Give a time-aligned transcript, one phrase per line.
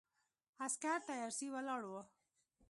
[0.65, 2.03] عسکر تیارسي ولاړ ول.